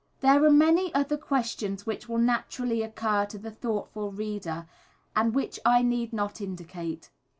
There 0.21 0.43
are 0.43 0.49
many 0.51 0.91
other 0.95 1.15
questions 1.15 1.85
which 1.85 2.09
will 2.09 2.17
naturally 2.17 2.81
occur 2.81 3.27
to 3.27 3.37
the 3.37 3.51
thoughtful 3.51 4.11
reader, 4.11 4.67
and 5.15 5.35
which 5.35 5.59
I 5.63 5.83
need 5.83 6.11
not 6.11 6.41
indicate. 6.41 7.11